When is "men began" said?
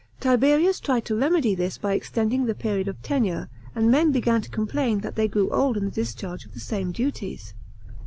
3.91-4.41